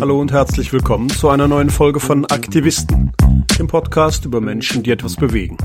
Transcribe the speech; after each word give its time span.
Hallo 0.00 0.18
und 0.18 0.32
herzlich 0.32 0.72
willkommen 0.72 1.10
zu 1.10 1.28
einer 1.28 1.48
neuen 1.48 1.68
Folge 1.68 2.00
von 2.00 2.24
Aktivisten, 2.24 3.12
dem 3.58 3.66
Podcast 3.66 4.24
über 4.24 4.40
Menschen, 4.40 4.82
die 4.82 4.90
etwas 4.90 5.16
bewegen. 5.16 5.58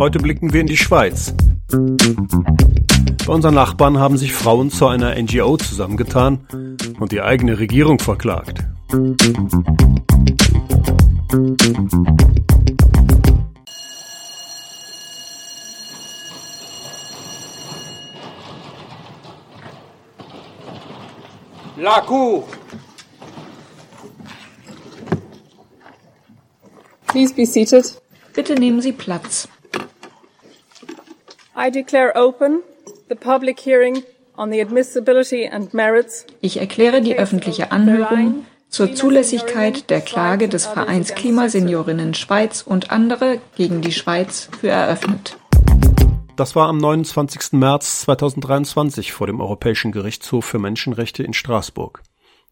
Heute 0.00 0.18
blicken 0.18 0.52
wir 0.52 0.60
in 0.60 0.66
die 0.66 0.76
Schweiz. 0.76 1.36
Bei 1.68 3.32
unseren 3.32 3.54
Nachbarn 3.54 3.98
haben 3.98 4.16
sich 4.16 4.32
Frauen 4.32 4.70
zu 4.70 4.88
einer 4.88 5.14
NGO 5.14 5.56
zusammengetan 5.56 6.40
und 6.98 7.12
die 7.12 7.20
eigene 7.20 7.60
Regierung 7.60 8.00
verklagt. 8.00 8.64
La 21.80 22.02
Cour. 22.02 22.44
Please 27.06 27.32
be 27.34 27.46
seated. 27.46 27.86
Bitte 28.34 28.54
nehmen 28.54 28.82
Sie 28.82 28.92
Platz. 28.92 29.48
I 31.56 31.70
declare 31.70 32.12
open 32.14 32.60
the 33.08 33.14
public 33.14 33.58
hearing 33.60 34.02
on 34.36 34.50
the 34.50 34.60
admissibility 34.60 35.48
and 35.50 35.72
merits. 35.72 36.26
Ich 36.42 36.58
erkläre 36.58 37.00
die 37.00 37.16
öffentliche 37.16 37.72
Anhörung 37.72 38.44
zur 38.68 38.94
Zulässigkeit 38.94 39.88
der 39.88 40.02
Klage 40.02 40.48
des 40.48 40.66
Vereins 40.66 41.14
Klimaseniorinnen 41.14 42.12
Schweiz 42.12 42.60
und 42.60 42.90
andere 42.90 43.38
gegen 43.56 43.80
die 43.80 43.92
Schweiz 43.92 44.50
für 44.60 44.68
eröffnet. 44.68 45.39
Das 46.40 46.56
war 46.56 46.68
am 46.68 46.78
29. 46.78 47.52
März 47.52 48.00
2023 48.00 49.12
vor 49.12 49.26
dem 49.26 49.42
Europäischen 49.42 49.92
Gerichtshof 49.92 50.46
für 50.46 50.58
Menschenrechte 50.58 51.22
in 51.22 51.34
Straßburg. 51.34 52.00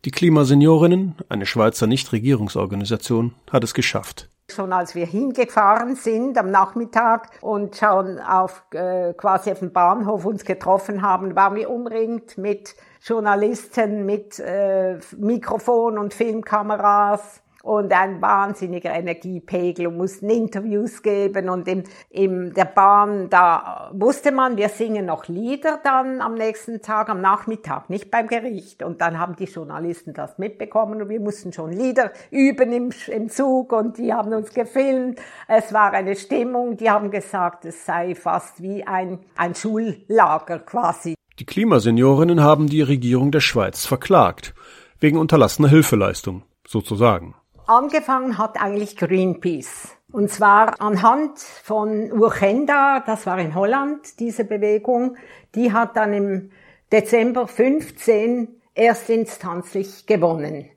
Die 0.05 0.11
Klimaseniorinnen, 0.11 1.15
eine 1.31 1.47
Schweizer 1.47 1.87
Nichtregierungsorganisation, 1.87 3.35
hat 3.51 3.65
es 3.65 3.73
geschafft. 3.73 4.29
Schon 4.51 4.75
als 4.75 4.95
wir 4.95 5.07
hingefahren 5.07 5.97
sind 5.97 6.37
am 6.37 6.51
Nachmittag 6.51 7.39
und 7.41 7.77
schon 7.77 8.19
auf 8.19 8.63
äh, 8.73 9.15
quasi 9.15 9.53
auf 9.53 9.61
dem 9.61 9.73
Bahnhof 9.73 10.27
uns 10.27 10.45
getroffen 10.45 11.01
haben, 11.01 11.35
waren 11.35 11.57
wir 11.57 11.71
umringt 11.71 12.37
mit 12.37 12.77
Journalisten, 13.03 14.05
mit 14.05 14.39
äh, 14.39 14.99
Mikrofon 15.17 15.97
und 15.97 16.13
Filmkameras 16.13 17.41
und 17.69 17.93
ein 17.93 18.23
wahnsinniger 18.23 18.95
Energiepegel 18.95 19.89
und 19.89 19.99
mussten 19.99 20.31
Interviews 20.31 21.03
geben 21.03 21.51
und 21.51 21.69
in, 21.69 21.85
in 22.09 22.55
der 22.55 22.65
Bahn, 22.65 23.29
da 23.29 23.91
wusste 23.93 24.33
man, 24.33 24.57
wir 24.57 24.71
singen 24.71 25.05
noch 25.05 25.29
Lieder 25.29 25.79
dann 25.85 26.23
am 26.23 26.33
nächsten 26.33 26.81
Tag, 26.81 27.11
am 27.11 27.21
Nachmittag, 27.21 27.91
nicht 27.91 28.11
beim 28.11 28.27
Gericht. 28.27 28.83
Und 28.83 29.03
dann 29.03 29.19
haben 29.19 29.37
die 29.37 29.45
Journalisten 29.45 30.15
das 30.15 30.39
mitbekommen 30.39 31.03
und 31.03 31.11
wir 31.11 31.21
mussten 31.21 31.53
schon 31.53 31.71
Lieder 31.71 32.11
üben 32.31 32.73
im, 32.73 32.91
im 33.09 33.29
Zug 33.29 33.75
und 33.75 33.99
die 33.99 34.15
haben 34.15 34.33
uns 34.33 34.55
gefilmt. 34.55 35.21
Es 35.47 35.71
war 35.75 35.93
eine 35.93 36.17
Stimmung, 36.17 36.79
die 36.79 36.89
haben 36.89 37.11
gesagt, 37.11 37.67
es 37.67 37.85
sei 37.85 38.15
fast 38.15 38.63
wie 38.63 38.87
ein, 38.87 39.19
ein 39.37 39.55
Schullager 39.55 40.61
quasi. 40.61 41.17
Die 41.39 41.45
Klimaseniorinnen 41.45 42.43
haben 42.43 42.67
die 42.67 42.81
Regierung 42.81 43.31
der 43.31 43.41
Schweiz 43.41 43.85
verklagt, 43.85 44.55
wegen 45.01 45.19
unterlassener 45.19 45.69
Hilfeleistung, 45.69 46.45
sozusagen. 46.67 47.35
Angefangen 47.69 48.39
hat 48.39 48.59
eigentlich 48.59 48.97
Greenpeace. 48.97 49.95
Und 50.11 50.31
zwar 50.31 50.81
anhand 50.81 51.39
von 51.39 52.11
Urgenda, 52.11 53.01
das 53.05 53.27
war 53.27 53.39
in 53.39 53.55
Holland, 53.55 54.19
diese 54.21 54.47
Bewegung, 54.47 55.19
die 55.55 55.71
hat 55.71 55.95
dann 55.95 56.15
im 56.15 56.51
Dezember 56.91 57.47
15 57.47 58.49
erstinstanzlich 58.75 60.07
gewonnen. 60.07 60.71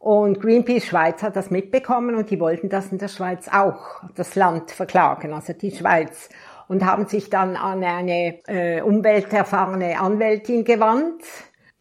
Und 0.00 0.40
Greenpeace 0.40 0.86
Schweiz 0.86 1.22
hat 1.22 1.36
das 1.36 1.52
mitbekommen 1.52 2.16
und 2.16 2.28
die 2.30 2.40
wollten 2.40 2.68
das 2.68 2.90
in 2.90 2.98
der 2.98 3.06
Schweiz 3.06 3.46
auch, 3.46 4.02
das 4.16 4.34
Land 4.34 4.72
verklagen, 4.72 5.32
also 5.34 5.52
die 5.52 5.70
Schweiz. 5.70 6.28
Und 6.66 6.84
haben 6.84 7.06
sich 7.06 7.30
dann 7.30 7.54
an 7.54 7.84
eine 7.84 8.40
äh, 8.48 8.80
umwelterfahrene 8.80 10.00
Anwältin 10.00 10.64
gewandt, 10.64 11.22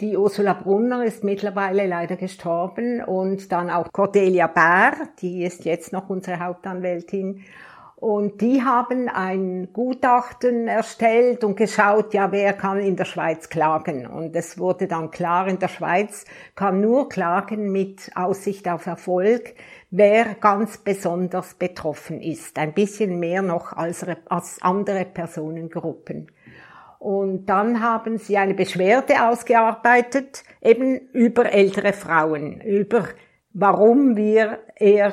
die 0.01 0.17
Ursula 0.17 0.53
Brunner 0.53 1.06
ist 1.06 1.23
mittlerweile 1.23 1.85
leider 1.85 2.16
gestorben 2.16 3.03
und 3.03 3.51
dann 3.51 3.69
auch 3.69 3.91
Cordelia 3.91 4.47
Bär, 4.47 4.94
die 5.22 5.44
ist 5.44 5.63
jetzt 5.63 5.94
noch 5.94 6.09
unsere 6.09 6.39
Hauptanwältin. 6.39 7.44
Und 7.97 8.41
die 8.41 8.63
haben 8.63 9.09
ein 9.09 9.72
Gutachten 9.73 10.67
erstellt 10.67 11.44
und 11.44 11.56
geschaut, 11.56 12.16
ja, 12.16 12.31
wer 12.31 12.53
kann 12.53 12.79
in 12.79 12.95
der 12.95 13.06
Schweiz 13.06 13.47
klagen. 13.47 14.07
Und 14.07 14.35
es 14.35 14.57
wurde 14.57 14.88
dann 14.88 15.11
klar, 15.11 15.47
in 15.47 15.59
der 15.59 15.67
Schweiz 15.67 16.25
kann 16.56 16.81
nur 16.81 17.09
klagen 17.09 17.72
mit 17.72 18.09
Aussicht 18.16 18.67
auf 18.67 18.88
Erfolg, 18.88 19.53
wer 19.91 20.34
ganz 20.34 20.79
besonders 20.79 21.53
betroffen 21.53 22.19
ist. 22.22 22.57
Ein 22.57 22.73
bisschen 22.73 23.19
mehr 23.19 23.44
noch 23.44 23.73
als, 23.73 24.03
als 24.25 24.59
andere 24.63 25.06
Personengruppen. 25.06 26.31
Und 27.01 27.47
dann 27.47 27.81
haben 27.81 28.19
sie 28.19 28.38
eine 28.38 28.53
Beschwerde 28.53 29.28
ausgearbeitet, 29.28 30.44
eben 30.62 31.00
über 31.13 31.51
ältere 31.51 31.94
Frauen, 31.94 32.62
über 32.62 33.06
warum 33.53 34.16
wir 34.16 34.59
eher 34.75 35.11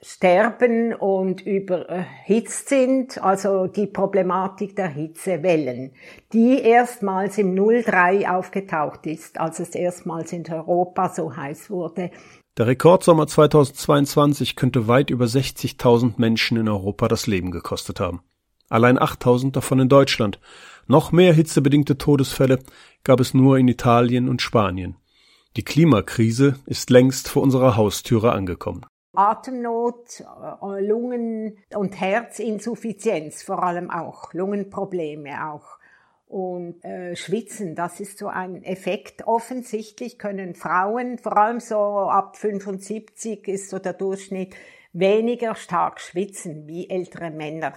sterben 0.00 0.94
und 0.94 1.42
überhitzt 1.44 2.70
sind, 2.70 3.22
also 3.22 3.66
die 3.66 3.86
Problematik 3.86 4.74
der 4.74 4.88
Hitzewellen, 4.88 5.92
die 6.32 6.62
erstmals 6.62 7.36
im 7.36 7.54
03 7.54 8.30
aufgetaucht 8.30 9.04
ist, 9.04 9.38
als 9.38 9.60
es 9.60 9.74
erstmals 9.74 10.32
in 10.32 10.50
Europa 10.50 11.10
so 11.10 11.36
heiß 11.36 11.68
wurde. 11.68 12.10
Der 12.56 12.68
Rekordsommer 12.68 13.26
2022 13.26 14.56
könnte 14.56 14.88
weit 14.88 15.10
über 15.10 15.26
60.000 15.26 16.14
Menschen 16.16 16.56
in 16.56 16.70
Europa 16.70 17.06
das 17.06 17.26
Leben 17.26 17.50
gekostet 17.50 18.00
haben. 18.00 18.22
Allein 18.68 18.98
8.000 18.98 19.52
davon 19.52 19.80
in 19.80 19.88
Deutschland. 19.88 20.40
Noch 20.86 21.12
mehr 21.12 21.32
hitzebedingte 21.32 21.98
Todesfälle 21.98 22.58
gab 23.04 23.20
es 23.20 23.34
nur 23.34 23.58
in 23.58 23.68
Italien 23.68 24.28
und 24.28 24.42
Spanien. 24.42 24.96
Die 25.56 25.64
Klimakrise 25.64 26.54
ist 26.66 26.90
längst 26.90 27.28
vor 27.28 27.42
unserer 27.42 27.76
Haustüre 27.76 28.32
angekommen. 28.32 28.86
Atemnot, 29.14 30.20
äh, 30.20 30.86
Lungen- 30.86 31.58
und 31.74 32.00
Herzinsuffizienz 32.00 33.42
vor 33.42 33.62
allem 33.62 33.90
auch, 33.90 34.32
Lungenprobleme 34.32 35.50
auch. 35.50 35.78
Und 36.26 36.84
äh, 36.84 37.16
Schwitzen, 37.16 37.74
das 37.74 38.00
ist 38.00 38.18
so 38.18 38.28
ein 38.28 38.62
Effekt. 38.62 39.26
Offensichtlich 39.26 40.18
können 40.18 40.54
Frauen, 40.54 41.18
vor 41.18 41.36
allem 41.38 41.58
so 41.58 41.76
ab 41.76 42.36
75 42.36 43.48
ist 43.48 43.70
so 43.70 43.78
der 43.78 43.94
Durchschnitt, 43.94 44.54
weniger 44.92 45.54
stark 45.54 46.00
schwitzen 46.00 46.66
wie 46.66 46.88
ältere 46.90 47.30
Männer. 47.30 47.72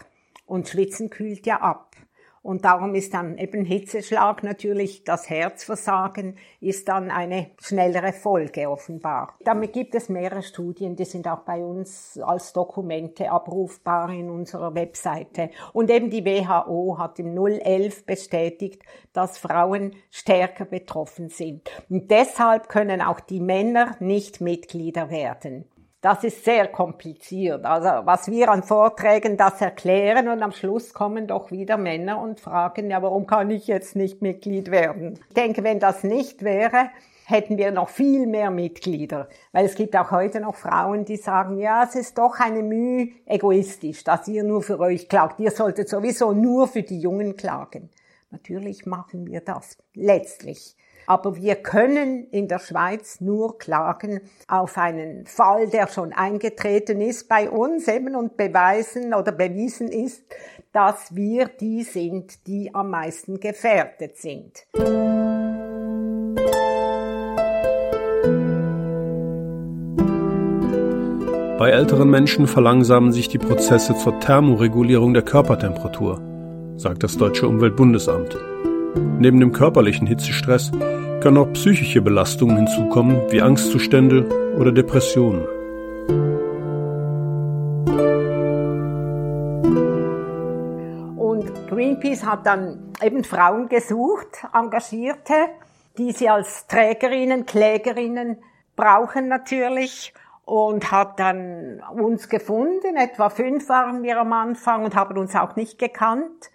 Und 0.52 0.68
Schwitzen 0.68 1.10
kühlt 1.10 1.46
ja 1.46 1.62
ab. 1.62 1.96
Und 2.42 2.66
darum 2.66 2.94
ist 2.94 3.14
dann 3.14 3.38
eben 3.38 3.64
Hitzeschlag 3.64 4.44
natürlich 4.44 5.06
das 5.06 5.30
Herzversagen 5.30 6.36
ist 6.60 6.90
dann 6.90 7.10
eine 7.10 7.52
schnellere 7.62 8.12
Folge 8.12 8.70
offenbar. 8.70 9.38
Damit 9.46 9.72
gibt 9.72 9.96
es 9.96 10.10
mehrere 10.10 10.44
Studien, 10.44 10.98
die 10.98 11.06
sind 11.06 11.26
auch 11.30 11.44
bei 11.44 11.64
uns 11.64 12.20
als 12.22 12.52
Dokumente 12.52 13.32
abrufbar 13.32 14.10
in 14.10 14.30
unserer 14.30 14.76
Webseite. 14.76 15.52
Und 15.72 15.90
eben 15.90 16.10
die 16.10 16.26
WHO 16.26 16.98
hat 16.98 17.18
im 17.20 17.34
011 17.34 18.06
bestätigt, 18.06 18.84
dass 19.14 19.38
Frauen 19.38 19.96
stärker 20.10 20.66
betroffen 20.66 21.30
sind. 21.30 21.72
Und 21.90 22.12
deshalb 22.12 22.68
können 22.68 23.02
auch 23.02 23.22
die 23.22 23.40
Männer 23.40 23.96
nicht 24.02 24.42
Mitglieder 24.42 25.10
werden. 25.10 25.64
Das 26.02 26.24
ist 26.24 26.44
sehr 26.44 26.68
kompliziert. 26.68 27.64
Also 27.64 28.08
was 28.08 28.28
wir 28.28 28.50
an 28.50 28.64
Vorträgen 28.64 29.38
das 29.38 29.62
erklären 29.62 30.30
und 30.30 30.42
am 30.42 30.52
Schluss 30.52 30.96
kommen 30.96 31.28
doch 31.28 31.52
wieder 31.52 31.78
Männer 31.78 32.20
und 32.20 32.40
fragen, 32.40 32.90
ja, 32.90 33.04
warum 33.04 33.28
kann 33.28 33.52
ich 33.52 33.68
jetzt 33.68 33.96
nicht 33.96 34.20
Mitglied 34.24 34.72
werden? 34.72 35.20
Ich 35.30 35.36
denke, 35.36 35.64
wenn 35.64 35.80
das 35.80 36.04
nicht 36.04 36.42
wäre, 36.42 36.90
hätten 37.26 37.60
wir 37.60 37.72
noch 37.72 37.90
viel 37.90 38.26
mehr 38.26 38.50
Mitglieder. 38.50 39.30
Weil 39.52 39.66
es 39.66 39.76
gibt 39.76 39.96
auch 39.96 40.10
heute 40.10 40.40
noch 40.40 40.56
Frauen, 40.56 41.06
die 41.06 41.18
sagen, 41.18 41.60
ja, 41.60 41.84
es 41.84 41.94
ist 41.94 42.18
doch 42.18 42.40
eine 42.40 42.64
Mühe 42.64 43.10
egoistisch, 43.28 44.04
dass 44.04 44.28
ihr 44.28 44.44
nur 44.44 44.64
für 44.64 44.80
euch 44.80 45.08
klagt. 45.08 45.40
Ihr 45.40 45.52
solltet 45.52 45.88
sowieso 45.88 46.32
nur 46.32 46.68
für 46.68 46.82
die 46.82 47.00
Jungen 47.00 47.38
klagen. 47.38 47.92
Natürlich 48.32 48.88
machen 48.88 49.28
wir 49.28 49.42
das 49.42 49.78
letztlich. 49.94 50.76
Aber 51.12 51.36
wir 51.36 51.56
können 51.56 52.28
in 52.32 52.48
der 52.48 52.60
Schweiz 52.60 53.20
nur 53.20 53.58
klagen 53.58 54.22
auf 54.48 54.78
einen 54.78 55.26
Fall, 55.26 55.68
der 55.68 55.90
schon 55.90 56.14
eingetreten 56.14 57.02
ist 57.02 57.28
bei 57.28 57.50
uns 57.50 57.90
eben 57.90 58.16
und 58.16 58.38
beweisen 58.38 59.14
oder 59.14 59.34
bewiesen 59.34 59.90
ist, 59.90 60.24
dass 60.72 61.14
wir 61.14 61.50
die 61.50 61.84
sind, 61.84 62.48
die 62.48 62.74
am 62.74 62.92
meisten 62.92 63.42
gefährdet 63.42 64.16
sind. 64.20 64.66
Bei 71.58 71.72
älteren 71.72 72.10
Menschen 72.10 72.48
verlangsamen 72.48 73.12
sich 73.12 73.28
die 73.28 73.38
Prozesse 73.38 73.98
zur 73.98 74.18
Thermoregulierung 74.22 75.14
der 75.14 75.24
Körpertemperatur, 75.24 76.22
sagt 76.78 77.04
das 77.04 77.18
Deutsche 77.18 77.50
Umweltbundesamt. 77.50 78.38
Neben 78.96 79.40
dem 79.40 79.52
körperlichen 79.52 80.08
Hitzestress 80.08 80.72
können 81.22 81.38
auch 81.38 81.54
psychische 81.54 82.02
Belastungen 82.02 82.58
hinzukommen, 82.58 83.22
wie 83.30 83.42
Angstzustände 83.42 84.28
oder 84.58 84.72
Depressionen. 84.72 85.46
Und 91.18 91.70
Greenpeace 91.70 92.26
hat 92.26 92.46
dann 92.46 92.92
eben 93.02 93.24
Frauen 93.24 93.70
gesucht, 93.70 94.46
Engagierte, 94.54 95.34
die 95.98 96.12
sie 96.12 96.30
als 96.30 96.68
Trägerinnen, 96.68 97.46
Klägerinnen 97.46 98.38
brauchen 98.76 99.28
natürlich 99.28 100.14
und 100.46 100.92
hat 100.92 101.20
dann 101.20 101.82
uns 101.94 102.28
gefunden. 102.28 102.96
Etwa 102.98 103.30
fünf 103.30 103.70
waren 103.70 104.04
wir 104.04 104.20
am 104.20 104.34
Anfang 104.34 104.84
und 104.84 104.96
haben 104.96 105.18
uns 105.18 105.36
auch 105.36 105.56
nicht 105.56 105.80
gekannt. 105.80 106.50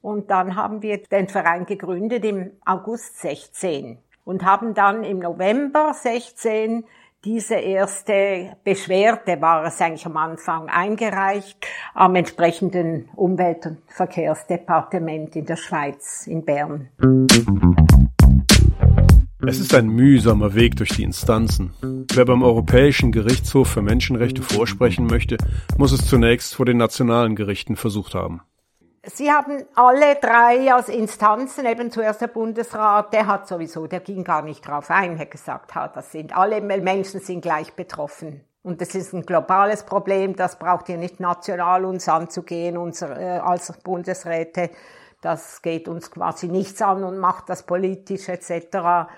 Und 0.00 0.30
dann 0.30 0.56
haben 0.56 0.82
wir 0.82 1.02
den 1.02 1.28
Verein 1.28 1.66
gegründet 1.66 2.24
im 2.24 2.52
August 2.64 3.20
16 3.20 3.98
und 4.24 4.44
haben 4.44 4.74
dann 4.74 5.04
im 5.04 5.18
November 5.18 5.92
16 5.94 6.84
diese 7.24 7.56
erste 7.56 8.56
Beschwerde 8.62 9.40
war 9.40 9.64
es 9.64 9.80
eigentlich 9.80 10.06
am 10.06 10.16
Anfang 10.16 10.68
eingereicht 10.68 11.66
am 11.92 12.14
entsprechenden 12.14 13.08
Umwelt- 13.16 13.66
und 13.66 13.78
Verkehrsdepartement 13.88 15.34
in 15.34 15.44
der 15.44 15.56
Schweiz, 15.56 16.28
in 16.28 16.44
Bern. 16.44 16.90
Es 19.44 19.58
ist 19.58 19.74
ein 19.74 19.88
mühsamer 19.88 20.54
Weg 20.54 20.76
durch 20.76 20.90
die 20.90 21.02
Instanzen. 21.02 21.72
Wer 22.12 22.24
beim 22.24 22.42
Europäischen 22.42 23.10
Gerichtshof 23.10 23.68
für 23.68 23.82
Menschenrechte 23.82 24.42
vorsprechen 24.42 25.06
möchte, 25.06 25.38
muss 25.76 25.90
es 25.90 26.06
zunächst 26.06 26.54
vor 26.54 26.66
den 26.66 26.76
nationalen 26.76 27.34
Gerichten 27.34 27.74
versucht 27.74 28.14
haben. 28.14 28.42
Sie 29.10 29.32
haben 29.32 29.64
alle 29.74 30.16
drei 30.16 30.72
als 30.72 30.88
Instanzen, 30.88 31.64
eben 31.66 31.90
zuerst 31.90 32.20
der 32.20 32.26
Bundesrat, 32.26 33.12
der 33.12 33.26
hat 33.26 33.48
sowieso, 33.48 33.86
der 33.86 34.00
ging 34.00 34.22
gar 34.22 34.42
nicht 34.42 34.66
drauf 34.66 34.90
ein, 34.90 35.18
hat 35.18 35.30
gesagt, 35.30 35.74
ha, 35.74 35.88
das 35.88 36.12
sind 36.12 36.36
alle 36.36 36.60
Menschen 36.60 37.20
sind 37.20 37.40
gleich 37.40 37.72
betroffen. 37.74 38.44
Und 38.62 38.80
das 38.80 38.94
ist 38.94 39.14
ein 39.14 39.24
globales 39.24 39.84
Problem, 39.84 40.36
das 40.36 40.58
braucht 40.58 40.88
ihr 40.90 40.98
nicht 40.98 41.20
national 41.20 41.84
uns 41.84 42.08
anzugehen, 42.08 42.76
unser, 42.76 43.18
äh, 43.18 43.38
als 43.38 43.72
Bundesräte. 43.82 44.70
Das 45.22 45.62
geht 45.62 45.88
uns 45.88 46.10
quasi 46.10 46.48
nichts 46.48 46.82
an 46.82 47.02
und 47.02 47.18
macht 47.18 47.48
das 47.48 47.62
politisch 47.62 48.28
etc. 48.28 49.08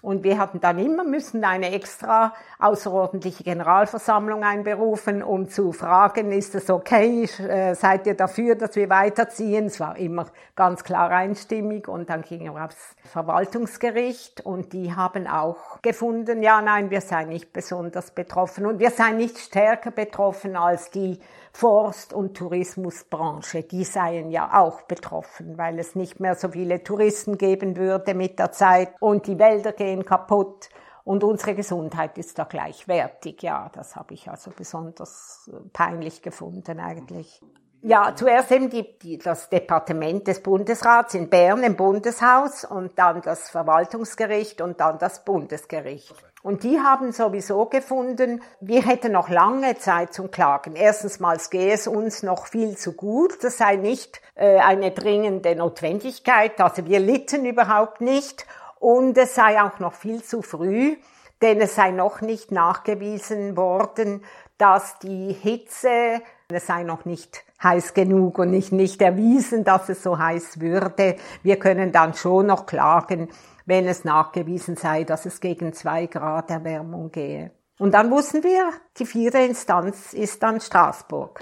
Und 0.00 0.22
wir 0.22 0.38
hatten 0.38 0.60
dann 0.60 0.78
immer 0.78 1.02
müssen 1.02 1.44
eine 1.44 1.72
extra 1.72 2.32
außerordentliche 2.60 3.42
Generalversammlung 3.42 4.44
einberufen, 4.44 5.22
um 5.24 5.48
zu 5.48 5.72
fragen, 5.72 6.30
ist 6.30 6.54
es 6.54 6.70
okay, 6.70 7.24
äh, 7.24 7.74
seid 7.74 8.06
ihr 8.06 8.14
dafür, 8.14 8.54
dass 8.54 8.76
wir 8.76 8.88
weiterziehen? 8.88 9.66
Es 9.66 9.80
war 9.80 9.96
immer 9.96 10.26
ganz 10.54 10.84
klar 10.84 11.10
einstimmig 11.10 11.88
und 11.88 12.10
dann 12.10 12.22
ging 12.22 12.46
er 12.46 12.64
aufs 12.64 12.94
Verwaltungsgericht 13.04 14.40
und 14.46 14.72
die 14.72 14.94
haben 14.94 15.26
auch 15.26 15.82
gefunden, 15.82 16.42
ja, 16.42 16.62
nein, 16.62 16.90
wir 16.90 17.00
seien 17.00 17.28
nicht 17.28 17.52
besonders 17.52 18.12
betroffen 18.12 18.66
und 18.66 18.78
wir 18.78 18.90
seien 18.90 19.16
nicht 19.16 19.38
stärker 19.38 19.90
betroffen 19.90 20.56
als 20.56 20.90
die 20.90 21.18
Forst- 21.52 22.12
und 22.12 22.36
Tourismusbranche. 22.36 23.64
Die 23.64 23.82
seien 23.82 24.30
ja 24.30 24.60
auch 24.60 24.82
betroffen, 24.82 25.58
weil 25.58 25.78
es 25.80 25.96
nicht 25.96 26.20
mehr 26.20 26.36
so 26.36 26.50
viele 26.50 26.84
Touristen 26.84 27.36
geben 27.36 27.76
würde 27.76 28.14
mit 28.14 28.38
der 28.38 28.52
Zeit 28.52 28.90
und 29.00 29.26
die 29.26 29.38
Wälder 29.38 29.72
gehen 29.88 30.04
kaputt. 30.04 30.68
Und 31.04 31.24
unsere 31.24 31.54
Gesundheit 31.54 32.18
ist 32.18 32.38
da 32.38 32.44
gleichwertig. 32.44 33.42
Ja, 33.42 33.70
das 33.72 33.96
habe 33.96 34.12
ich 34.12 34.28
also 34.28 34.50
besonders 34.54 35.50
äh, 35.50 35.56
peinlich 35.72 36.20
gefunden 36.20 36.80
eigentlich. 36.80 37.40
Ja, 37.80 38.12
zuerst 38.14 38.50
eben 38.50 38.68
die, 38.70 38.98
die, 38.98 39.18
das 39.18 39.48
Departement 39.48 40.26
des 40.26 40.42
Bundesrats 40.42 41.14
in 41.14 41.30
Bern 41.30 41.62
im 41.62 41.76
Bundeshaus 41.76 42.64
und 42.64 42.98
dann 42.98 43.22
das 43.22 43.50
Verwaltungsgericht 43.50 44.60
und 44.60 44.80
dann 44.80 44.98
das 44.98 45.24
Bundesgericht. 45.24 46.12
Und 46.42 46.64
die 46.64 46.80
haben 46.80 47.12
sowieso 47.12 47.66
gefunden, 47.66 48.42
wir 48.60 48.82
hätten 48.82 49.12
noch 49.12 49.28
lange 49.28 49.76
Zeit 49.78 50.12
zum 50.12 50.30
Klagen. 50.30 50.76
Erstens 50.76 51.20
mal 51.20 51.38
gehe 51.50 51.72
es 51.72 51.86
uns 51.86 52.22
noch 52.22 52.48
viel 52.48 52.76
zu 52.76 52.92
gut. 52.92 53.42
Das 53.42 53.58
sei 53.58 53.76
nicht 53.76 54.20
äh, 54.34 54.58
eine 54.58 54.90
dringende 54.90 55.54
Notwendigkeit. 55.56 56.60
Also 56.60 56.84
wir 56.84 57.00
litten 57.00 57.44
überhaupt 57.44 58.00
nicht. 58.00 58.44
Und 58.78 59.18
es 59.18 59.34
sei 59.34 59.60
auch 59.60 59.78
noch 59.78 59.94
viel 59.94 60.22
zu 60.22 60.42
früh, 60.42 60.96
denn 61.42 61.60
es 61.60 61.74
sei 61.74 61.90
noch 61.90 62.20
nicht 62.20 62.52
nachgewiesen 62.52 63.56
worden, 63.56 64.24
dass 64.56 64.98
die 64.98 65.32
Hitze, 65.32 66.20
es 66.48 66.66
sei 66.66 66.82
noch 66.82 67.04
nicht 67.04 67.44
heiß 67.62 67.94
genug 67.94 68.38
und 68.38 68.50
nicht, 68.50 68.72
nicht 68.72 69.02
erwiesen, 69.02 69.64
dass 69.64 69.88
es 69.88 70.02
so 70.02 70.18
heiß 70.18 70.60
würde. 70.60 71.16
Wir 71.42 71.58
können 71.58 71.92
dann 71.92 72.14
schon 72.14 72.46
noch 72.46 72.66
klagen, 72.66 73.28
wenn 73.66 73.86
es 73.86 74.04
nachgewiesen 74.04 74.76
sei, 74.76 75.04
dass 75.04 75.26
es 75.26 75.40
gegen 75.40 75.72
zwei 75.72 76.06
Grad 76.06 76.50
Erwärmung 76.50 77.10
gehe. 77.10 77.50
Und 77.78 77.92
dann 77.92 78.10
wussten 78.10 78.42
wir, 78.42 78.72
die 78.98 79.06
vierte 79.06 79.38
Instanz 79.38 80.12
ist 80.12 80.42
dann 80.42 80.60
Straßburg. 80.60 81.40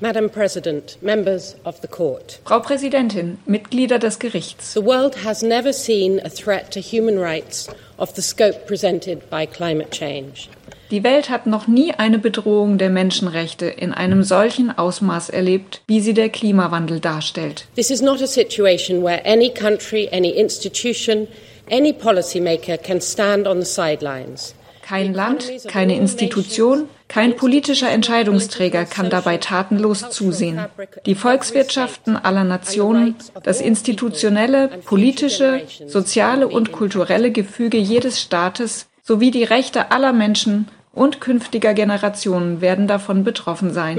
Madam 0.00 0.30
President, 0.30 0.96
members 1.02 1.56
of 1.64 1.80
the 1.80 1.88
court. 1.88 2.38
Frau 2.44 2.60
Präsidentin, 2.60 3.38
Mitglieder 3.46 3.98
des 3.98 4.20
Gerichts. 4.20 4.74
The 4.74 4.80
world 4.80 5.24
has 5.24 5.42
never 5.42 5.72
seen 5.72 6.20
a 6.24 6.28
threat 6.28 6.70
to 6.70 6.80
human 6.80 7.18
rights 7.18 7.68
of 7.98 8.14
the 8.14 8.22
scope 8.22 8.68
presented 8.68 9.28
by 9.28 9.44
climate 9.44 9.90
change. 9.90 10.48
Die 10.92 11.02
Welt 11.02 11.28
hat 11.28 11.48
noch 11.48 11.66
nie 11.66 11.94
eine 11.94 12.20
Bedrohung 12.20 12.78
der 12.78 12.90
Menschenrechte 12.90 13.66
in 13.66 13.92
einem 13.92 14.22
solchen 14.22 14.70
Ausmaß 14.70 15.30
erlebt, 15.30 15.82
wie 15.88 16.00
sie 16.00 16.14
der 16.14 16.28
Klimawandel 16.28 17.00
darstellt. 17.00 17.66
This 17.74 17.90
is 17.90 18.00
not 18.00 18.22
a 18.22 18.28
situation 18.28 19.02
where 19.02 19.20
any 19.26 19.50
country, 19.50 20.08
any 20.12 20.30
institution, 20.30 21.26
any 21.68 21.92
policymaker 21.92 22.78
can 22.78 23.00
stand 23.00 23.48
on 23.48 23.58
the 23.58 23.66
sidelines. 23.66 24.54
Kein 24.88 25.12
Land, 25.12 25.52
keine 25.68 25.96
Institution, 25.96 26.88
kein 27.08 27.36
politischer 27.36 27.90
Entscheidungsträger 27.90 28.86
kann 28.86 29.10
dabei 29.10 29.36
tatenlos 29.36 30.08
zusehen. 30.08 30.64
Die 31.04 31.14
Volkswirtschaften 31.14 32.16
aller 32.16 32.44
Nationen, 32.44 33.14
das 33.42 33.60
institutionelle, 33.60 34.68
politische, 34.86 35.60
soziale 35.86 36.48
und 36.48 36.72
kulturelle 36.72 37.30
Gefüge 37.32 37.76
jedes 37.76 38.18
Staates 38.18 38.86
sowie 39.02 39.30
die 39.30 39.44
Rechte 39.44 39.90
aller 39.90 40.14
Menschen 40.14 40.68
und 40.94 41.20
künftiger 41.20 41.74
Generationen 41.74 42.62
werden 42.62 42.86
davon 42.86 43.24
betroffen 43.24 43.74
sein. 43.74 43.98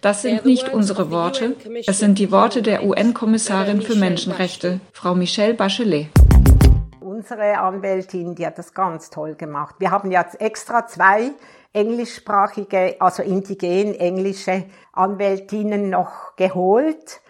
Das 0.00 0.22
sind 0.22 0.44
nicht 0.44 0.68
unsere 0.68 1.10
Worte, 1.12 1.54
es 1.86 2.00
sind 2.00 2.18
die 2.18 2.32
Worte 2.32 2.62
der 2.62 2.84
UN-Kommissarin 2.84 3.82
für 3.82 3.94
Menschenrechte, 3.94 4.80
Frau 4.92 5.14
Michelle 5.14 5.54
Bachelet 5.54 6.08
unsere 7.00 7.58
Anwältin, 7.58 8.34
die 8.34 8.46
hat 8.46 8.58
das 8.58 8.74
ganz 8.74 9.10
toll 9.10 9.34
gemacht. 9.34 9.76
Wir 9.78 9.90
haben 9.90 10.10
jetzt 10.10 10.40
extra 10.40 10.86
zwei 10.86 11.32
englischsprachige, 11.72 12.96
also 12.98 13.22
indigen 13.22 13.94
englische 13.94 14.64
Anwältinnen 14.92 15.90
noch 15.90 16.36
geholt, 16.36 17.20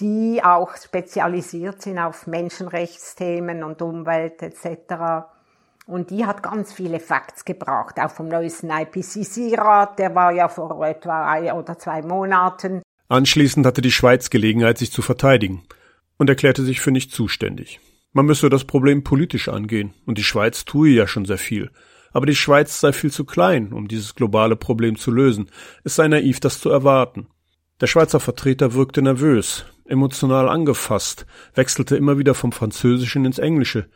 die 0.00 0.40
auch 0.42 0.74
spezialisiert 0.76 1.82
sind 1.82 1.98
auf 1.98 2.26
Menschenrechtsthemen 2.26 3.62
und 3.62 3.82
Umwelt 3.82 4.42
etc. 4.42 5.26
Und 5.86 6.10
die 6.10 6.24
hat 6.24 6.42
ganz 6.42 6.72
viele 6.72 7.00
Facts 7.00 7.44
gebracht, 7.44 8.00
auch 8.00 8.10
vom 8.10 8.28
neuesten 8.28 8.70
IPCC-Rat, 8.70 9.98
der 9.98 10.14
war 10.14 10.32
ja 10.32 10.48
vor 10.48 10.86
etwa 10.86 11.30
ein 11.30 11.52
oder 11.52 11.78
zwei 11.78 12.00
Monaten. 12.02 12.82
Anschließend 13.08 13.66
hatte 13.66 13.82
die 13.82 13.90
Schweiz 13.90 14.30
Gelegenheit, 14.30 14.78
sich 14.78 14.92
zu 14.92 15.02
verteidigen 15.02 15.62
und 16.16 16.30
erklärte 16.30 16.62
sich 16.62 16.80
für 16.80 16.92
nicht 16.92 17.12
zuständig. 17.12 17.80
Man 18.12 18.26
müsse 18.26 18.48
das 18.48 18.64
Problem 18.64 19.04
politisch 19.04 19.48
angehen, 19.48 19.94
und 20.04 20.18
die 20.18 20.24
Schweiz 20.24 20.64
tue 20.64 20.90
ja 20.90 21.06
schon 21.06 21.26
sehr 21.26 21.38
viel. 21.38 21.70
Aber 22.12 22.26
die 22.26 22.34
Schweiz 22.34 22.80
sei 22.80 22.92
viel 22.92 23.12
zu 23.12 23.24
klein, 23.24 23.72
um 23.72 23.86
dieses 23.86 24.16
globale 24.16 24.56
Problem 24.56 24.96
zu 24.96 25.12
lösen. 25.12 25.48
Es 25.84 25.94
sei 25.94 26.08
naiv, 26.08 26.40
das 26.40 26.58
zu 26.58 26.70
erwarten. 26.70 27.28
Der 27.80 27.86
Schweizer 27.86 28.18
Vertreter 28.18 28.74
wirkte 28.74 29.00
nervös, 29.00 29.64
emotional 29.86 30.48
angefasst, 30.48 31.24
wechselte 31.54 31.96
immer 31.96 32.18
wieder 32.18 32.34
vom 32.34 32.50
Französischen 32.50 33.24
ins 33.24 33.38
Englische, 33.38 33.88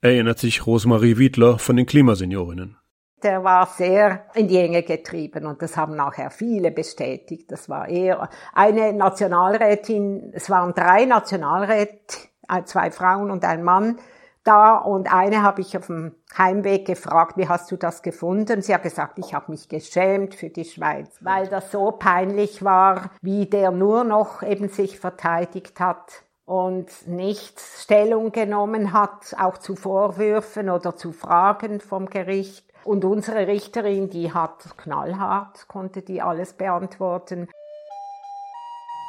erinnert 0.00 0.40
sich 0.40 0.66
Rosemarie 0.66 1.18
Wiedler 1.18 1.58
von 1.58 1.76
den 1.76 1.86
Klimaseniorinnen. 1.86 2.76
Der 3.22 3.44
war 3.44 3.66
sehr 3.66 4.26
in 4.34 4.48
die 4.48 4.56
Enge 4.56 4.82
getrieben 4.82 5.46
und 5.46 5.62
das 5.62 5.76
haben 5.76 5.94
nachher 5.94 6.30
viele 6.30 6.70
bestätigt. 6.70 7.52
Das 7.52 7.68
war 7.68 7.86
eher 7.86 8.30
eine 8.52 8.94
Nationalrätin, 8.94 10.32
es 10.32 10.48
waren 10.50 10.72
drei 10.74 11.04
Nationalräte 11.04 12.29
zwei 12.64 12.90
Frauen 12.90 13.30
und 13.30 13.44
ein 13.44 13.62
Mann 13.62 13.98
da 14.44 14.76
und 14.76 15.12
eine 15.12 15.42
habe 15.42 15.60
ich 15.60 15.76
auf 15.76 15.86
dem 15.86 16.14
Heimweg 16.36 16.86
gefragt, 16.86 17.36
wie 17.36 17.48
hast 17.48 17.70
du 17.70 17.76
das 17.76 18.02
gefunden? 18.02 18.62
Sie 18.62 18.74
hat 18.74 18.82
gesagt, 18.82 19.18
ich 19.18 19.34
habe 19.34 19.50
mich 19.50 19.68
geschämt 19.68 20.34
für 20.34 20.48
die 20.48 20.64
Schweiz, 20.64 21.18
weil 21.20 21.46
das 21.48 21.70
so 21.70 21.90
peinlich 21.92 22.64
war, 22.64 23.10
wie 23.20 23.46
der 23.46 23.70
nur 23.70 24.04
noch 24.04 24.42
eben 24.42 24.68
sich 24.68 24.98
verteidigt 24.98 25.80
hat. 25.80 26.24
und 26.46 27.06
nicht 27.06 27.60
Stellung 27.60 28.32
genommen 28.32 28.92
hat, 28.92 29.36
auch 29.38 29.58
zu 29.58 29.76
Vorwürfen 29.76 30.68
oder 30.68 30.96
zu 30.96 31.12
Fragen 31.12 31.78
vom 31.78 32.06
Gericht. 32.06 32.66
Und 32.82 33.04
unsere 33.04 33.46
Richterin, 33.46 34.10
die 34.10 34.34
hat 34.34 34.76
knallhart, 34.76 35.68
konnte 35.68 36.02
die 36.02 36.20
alles 36.20 36.54
beantworten. 36.54 37.48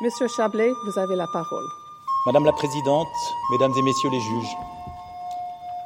Monsieur 0.01 0.29
Chablé, 0.29 0.69
vous 0.85 0.97
avez 0.99 1.15
la 1.15 1.25
parole. 1.33 1.80
Madame 2.23 2.45
la 2.45 2.51
Présidente, 2.51 3.07
Mesdames 3.49 3.73
et 3.75 3.81
Messieurs 3.81 4.11
les 4.11 4.19
juges, 4.19 4.55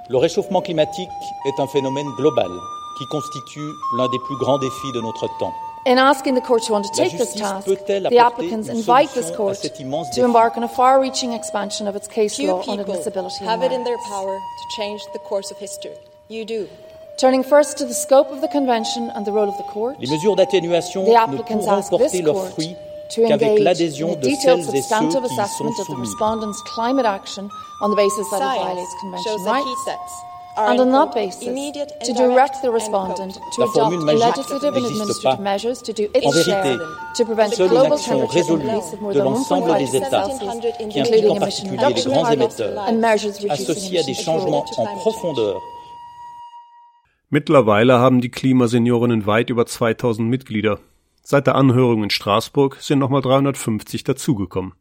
le 0.09 0.17
réchauffement 0.17 0.59
climatique 0.59 1.07
est 1.45 1.61
un 1.61 1.67
phénomène 1.67 2.09
global 2.17 2.51
qui 2.97 3.05
constitue 3.05 3.71
l'un 3.95 4.09
des 4.09 4.19
plus 4.19 4.35
grands 4.35 4.57
défis 4.57 4.91
de 4.93 4.99
notre 4.99 5.29
temps. 5.39 5.53
In 5.87 5.97
asking 5.97 6.35
the 6.35 6.43
court 6.43 6.61
to 6.67 6.75
undertake 6.75 7.17
this 7.17 7.35
task, 7.35 7.67
the 7.87 8.17
applicants 8.17 8.67
invite 8.67 9.13
this 9.13 9.31
court 9.31 9.55
to 9.61 10.25
embark 10.25 10.57
on 10.57 10.63
a 10.63 10.67
far-reaching 10.67 11.31
expansion 11.31 11.87
of 11.87 11.95
its 11.95 12.09
case 12.09 12.35
Few 12.35 12.47
law 12.47 12.59
on 12.67 12.79
people 12.79 12.81
admissibility 12.81 13.45
have 13.45 13.63
it 13.63 13.71
in 13.71 13.85
their 13.85 13.97
power 14.09 14.37
to 14.37 14.75
change 14.75 14.99
the 15.13 15.19
course 15.19 15.51
of 15.51 15.57
history. 15.57 15.95
You 16.27 16.43
do. 16.43 16.67
Turning 17.17 17.45
first 17.45 17.77
to 17.77 17.85
the 17.85 17.93
scope 17.93 18.29
of 18.29 18.41
the 18.41 18.49
convention 18.49 19.09
and 19.15 19.25
the 19.25 19.31
role 19.31 19.47
of 19.47 19.55
the 19.55 19.63
court, 19.71 19.95
Les 20.01 20.09
mesures 20.11 20.35
d'atténuation 20.35 21.03
ne 21.03 21.37
pourront 21.37 21.77
ask 21.77 21.91
this 21.91 22.11
porter 22.11 22.21
leurs 22.23 22.49
fruits 22.49 22.75
qu'avec 23.09 23.31
engage 23.31 23.59
in 23.59 23.63
l'adhésion 23.63 24.13
a 24.13 24.15
de 24.15 24.21
detailed 24.21 24.63
celles 24.63 24.75
et 24.75 24.81
ceux 24.81 24.95
substantive 24.95 25.21
qui 25.21 25.33
y 25.33 25.35
sont 25.35 25.41
assessment 25.41 25.69
of 25.69 25.75
the 25.75 25.83
soumis. 25.85 26.01
respondents' 26.01 26.63
climate 26.73 27.05
action 27.05 27.49
on 27.81 27.89
the 27.89 27.95
basis 27.95 28.29
that 28.29 28.37
it 28.37 28.43
Science 28.43 28.63
violates 28.63 28.95
convention 29.01 29.31
shows 29.31 29.43
that 29.43 29.51
rights. 29.51 29.67
heat 29.67 29.77
sets 29.85 30.13
are 30.57 30.71
and 30.71 30.79
on 30.79 30.91
that 30.91 31.13
basis, 31.13 31.43
to 31.43 32.13
direct 32.13 32.61
the 32.61 32.71
respondent 32.71 33.37
to 33.53 33.63
adopt 33.63 33.95
legislative 33.95 34.75
and 34.75 34.85
administrative 34.85 35.39
measures 35.39 35.81
to 35.81 35.93
do 35.93 36.09
its 36.13 36.25
vérité, 36.25 36.45
share 36.45 36.79
to 37.15 37.25
prevent 37.25 37.55
global 37.57 37.97
temperature 37.97 38.53
increase 38.53 38.93
of 38.93 39.01
more 39.01 39.13
than 39.13 39.25
l'ensemble 39.25 39.73
1.5 39.73 39.79
des 39.79 39.91
degrees 39.91 40.09
Celsius, 40.09 40.75
including 40.79 41.35
emission 41.35 41.71
reduction 41.71 42.11
and 42.13 43.01
measures 43.01 43.43
reducing 43.43 43.95
emissions 43.95 44.43
related 44.43 44.73
to 44.75 45.59
Mittlerweile 47.29 47.99
haben 47.99 48.21
die 48.21 48.29
Klimaseniorinnen 48.29 49.25
weit 49.25 49.49
über 49.49 49.65
2000 49.65 50.27
Mitglieder. 50.29 50.79
Seit 51.27 51.47
der 51.47 51.55
Anhörung 51.55 52.03
in 52.03 52.11
Straßburg 52.11 52.77
sind 52.79 52.99
nochmal 52.99 53.23
350 53.23 54.03
dazugekommen. 54.03 54.75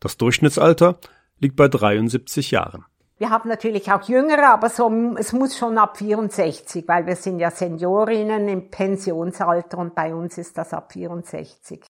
Das 0.00 0.18
Durchschnittsalter 0.18 0.98
liegt 1.38 1.56
bei 1.56 1.66
73 1.66 2.50
Jahren. 2.50 2.84
Wir 3.18 3.30
haben 3.30 3.48
natürlich 3.48 3.92
auch 3.92 4.02
Jüngere, 4.08 4.48
aber 4.52 4.68
so, 4.68 4.90
es 5.16 5.32
muss 5.32 5.56
schon 5.56 5.78
ab 5.78 5.98
64, 5.98 6.88
weil 6.88 7.06
wir 7.06 7.14
sind 7.14 7.38
ja 7.38 7.50
Seniorinnen 7.50 8.48
im 8.48 8.70
Pensionsalter 8.70 9.78
und 9.78 9.94
bei 9.94 10.14
uns 10.14 10.38
ist 10.38 10.56
das 10.56 10.72
ab 10.72 10.92
64. 10.92 11.82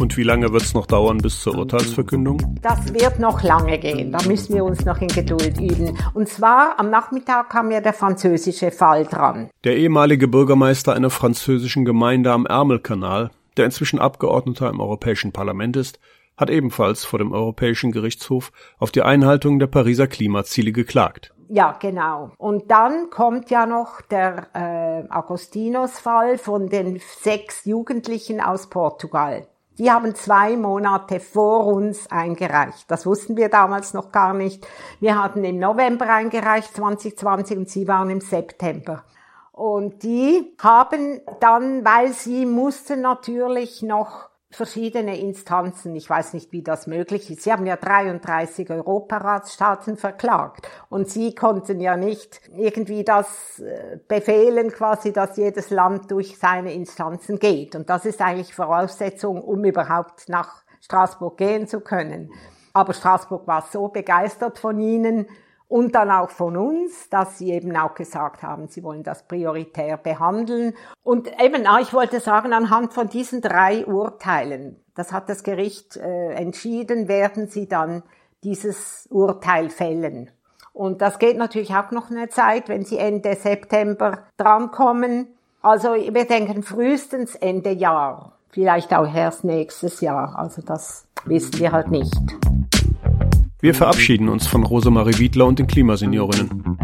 Und 0.00 0.16
wie 0.16 0.22
lange 0.22 0.50
wird's 0.52 0.74
noch 0.74 0.86
dauern 0.86 1.18
bis 1.18 1.40
zur 1.42 1.56
Urteilsverkündung? 1.56 2.58
Das 2.62 2.92
wird 2.94 3.20
noch 3.20 3.42
lange 3.42 3.78
gehen, 3.78 4.10
da 4.10 4.18
müssen 4.26 4.54
wir 4.54 4.64
uns 4.64 4.84
noch 4.84 5.00
in 5.00 5.08
Geduld 5.08 5.60
üben. 5.60 5.96
Und 6.14 6.28
zwar 6.28 6.80
am 6.80 6.90
Nachmittag 6.90 7.50
kam 7.50 7.70
ja 7.70 7.80
der 7.80 7.92
französische 7.92 8.70
Fall 8.70 9.04
dran. 9.04 9.50
Der 9.62 9.76
ehemalige 9.76 10.26
Bürgermeister 10.26 10.94
einer 10.94 11.10
französischen 11.10 11.84
Gemeinde 11.84 12.32
am 12.32 12.46
Ärmelkanal, 12.46 13.30
der 13.56 13.66
inzwischen 13.66 14.00
Abgeordneter 14.00 14.68
im 14.70 14.80
Europäischen 14.80 15.32
Parlament 15.32 15.76
ist, 15.76 16.00
hat 16.36 16.50
ebenfalls 16.50 17.04
vor 17.04 17.18
dem 17.18 17.32
Europäischen 17.32 17.92
Gerichtshof 17.92 18.52
auf 18.78 18.90
die 18.90 19.02
Einhaltung 19.02 19.58
der 19.58 19.66
Pariser 19.66 20.06
Klimaziele 20.06 20.72
geklagt. 20.72 21.34
Ja, 21.48 21.76
genau. 21.78 22.32
Und 22.38 22.70
dann 22.70 23.10
kommt 23.10 23.50
ja 23.50 23.66
noch 23.66 24.00
der 24.00 24.48
äh, 24.54 25.08
Agostinos-Fall 25.08 26.38
von 26.38 26.68
den 26.68 27.00
sechs 27.20 27.64
Jugendlichen 27.64 28.40
aus 28.40 28.68
Portugal. 28.68 29.46
Die 29.78 29.90
haben 29.90 30.14
zwei 30.14 30.56
Monate 30.56 31.18
vor 31.18 31.66
uns 31.66 32.10
eingereicht. 32.10 32.88
Das 32.90 33.06
wussten 33.06 33.36
wir 33.36 33.48
damals 33.48 33.92
noch 33.92 34.12
gar 34.12 34.32
nicht. 34.32 34.66
Wir 35.00 35.20
hatten 35.20 35.44
im 35.44 35.58
November 35.58 36.08
eingereicht, 36.08 36.74
2020, 36.76 37.58
und 37.58 37.68
sie 37.68 37.88
waren 37.88 38.08
im 38.08 38.20
September. 38.20 39.02
Und 39.50 40.02
die 40.04 40.54
haben 40.60 41.20
dann, 41.40 41.84
weil 41.84 42.12
sie 42.12 42.46
mussten 42.46 43.00
natürlich 43.00 43.82
noch 43.82 44.30
verschiedene 44.54 45.18
Instanzen, 45.18 45.94
ich 45.94 46.08
weiß 46.08 46.34
nicht, 46.34 46.52
wie 46.52 46.62
das 46.62 46.86
möglich 46.86 47.30
ist. 47.30 47.42
Sie 47.42 47.52
haben 47.52 47.66
ja 47.66 47.76
33 47.76 48.70
Europaratsstaaten 48.70 49.96
verklagt 49.96 50.68
und 50.88 51.08
sie 51.08 51.34
konnten 51.34 51.80
ja 51.80 51.96
nicht 51.96 52.40
irgendwie 52.56 53.04
das 53.04 53.58
äh, 53.60 53.98
befehlen, 54.08 54.70
quasi, 54.70 55.12
dass 55.12 55.36
jedes 55.36 55.70
Land 55.70 56.10
durch 56.10 56.38
seine 56.38 56.72
Instanzen 56.72 57.38
geht. 57.38 57.74
Und 57.74 57.90
das 57.90 58.06
ist 58.06 58.20
eigentlich 58.20 58.54
Voraussetzung, 58.54 59.42
um 59.42 59.64
überhaupt 59.64 60.28
nach 60.28 60.62
Straßburg 60.80 61.36
gehen 61.36 61.66
zu 61.66 61.80
können. 61.80 62.30
Aber 62.72 62.92
Straßburg 62.92 63.46
war 63.46 63.62
so 63.70 63.88
begeistert 63.88 64.58
von 64.58 64.80
ihnen, 64.80 65.26
und 65.68 65.94
dann 65.94 66.10
auch 66.10 66.30
von 66.30 66.56
uns, 66.56 67.08
dass 67.08 67.38
sie 67.38 67.52
eben 67.52 67.76
auch 67.76 67.94
gesagt 67.94 68.42
haben, 68.42 68.68
sie 68.68 68.82
wollen 68.82 69.02
das 69.02 69.26
prioritär 69.26 69.96
behandeln. 69.96 70.74
Und 71.02 71.28
eben, 71.40 71.66
ah, 71.66 71.80
ich 71.80 71.92
wollte 71.92 72.20
sagen, 72.20 72.52
anhand 72.52 72.92
von 72.92 73.08
diesen 73.08 73.40
drei 73.40 73.86
Urteilen, 73.86 74.80
das 74.94 75.12
hat 75.12 75.28
das 75.28 75.42
Gericht 75.42 75.96
äh, 75.96 76.32
entschieden, 76.34 77.08
werden 77.08 77.48
sie 77.48 77.66
dann 77.66 78.02
dieses 78.44 79.08
Urteil 79.10 79.70
fällen. 79.70 80.30
Und 80.72 81.00
das 81.02 81.18
geht 81.18 81.38
natürlich 81.38 81.74
auch 81.74 81.90
noch 81.92 82.10
eine 82.10 82.28
Zeit, 82.28 82.68
wenn 82.68 82.84
sie 82.84 82.98
Ende 82.98 83.34
September 83.36 84.24
drankommen. 84.36 85.28
Also 85.62 85.94
wir 85.94 86.26
denken 86.26 86.62
frühestens 86.62 87.36
Ende 87.36 87.70
Jahr, 87.70 88.32
vielleicht 88.50 88.92
auch 88.92 89.12
erst 89.12 89.44
nächstes 89.44 90.00
Jahr. 90.00 90.36
Also 90.36 90.62
das 90.62 91.06
wissen 91.24 91.58
wir 91.58 91.72
halt 91.72 91.90
nicht. 91.90 92.12
Wir 93.64 93.72
verabschieden 93.72 94.28
uns 94.28 94.46
von 94.46 94.62
Rosemarie 94.62 95.18
Wiedler 95.18 95.46
und 95.46 95.58
den 95.58 95.66
Klimaseniorinnen. 95.66 96.76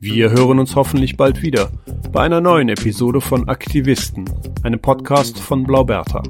Wir 0.00 0.30
hören 0.30 0.58
uns 0.58 0.74
hoffentlich 0.74 1.18
bald 1.18 1.42
wieder 1.42 1.70
bei 2.12 2.22
einer 2.22 2.40
neuen 2.40 2.70
Episode 2.70 3.20
von 3.20 3.46
Aktivisten, 3.46 4.24
einem 4.62 4.80
Podcast 4.80 5.38
von 5.38 5.64
Blauberta. 5.64 6.22